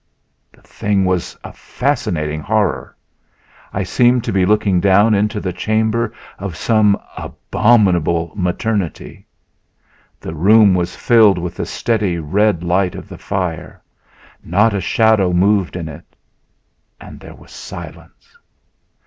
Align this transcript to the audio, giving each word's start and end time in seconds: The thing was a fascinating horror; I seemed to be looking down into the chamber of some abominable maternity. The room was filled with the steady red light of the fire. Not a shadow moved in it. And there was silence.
The 0.51 0.63
thing 0.63 1.05
was 1.05 1.37
a 1.43 1.53
fascinating 1.53 2.39
horror; 2.41 2.97
I 3.71 3.83
seemed 3.83 4.23
to 4.23 4.31
be 4.33 4.47
looking 4.47 4.79
down 4.79 5.13
into 5.13 5.39
the 5.39 5.53
chamber 5.53 6.11
of 6.39 6.55
some 6.57 6.99
abominable 7.15 8.31
maternity. 8.33 9.27
The 10.19 10.33
room 10.33 10.73
was 10.73 10.95
filled 10.95 11.37
with 11.37 11.53
the 11.53 11.67
steady 11.67 12.17
red 12.17 12.63
light 12.63 12.95
of 12.95 13.07
the 13.09 13.19
fire. 13.19 13.83
Not 14.43 14.73
a 14.73 14.81
shadow 14.81 15.33
moved 15.33 15.75
in 15.75 15.87
it. 15.87 16.15
And 16.99 17.19
there 17.19 17.35
was 17.35 17.51
silence. 17.51 18.35